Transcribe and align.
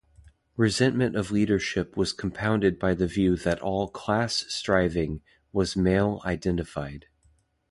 Resentment 0.57 1.15
of 1.15 1.29
leadership 1.29 1.95
was 1.95 2.11
compounded 2.11 2.79
by 2.79 2.95
the 2.95 3.05
view 3.05 3.35
that 3.35 3.59
all 3.61 3.87
"class 3.87 4.45
striving" 4.47 5.21
was 5.53 5.75
"male-identified". 5.75 7.05